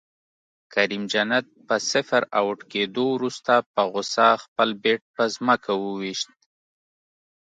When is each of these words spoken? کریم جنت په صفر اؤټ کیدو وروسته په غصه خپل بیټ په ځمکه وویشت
کریم 0.73 1.03
جنت 1.13 1.45
په 1.67 1.75
صفر 1.91 2.21
اؤټ 2.39 2.59
کیدو 2.71 3.05
وروسته 3.15 3.53
په 3.73 3.81
غصه 3.93 4.27
خپل 4.43 4.69
بیټ 4.83 5.01
په 5.15 5.23
ځمکه 5.35 5.71
وویشت 5.83 6.29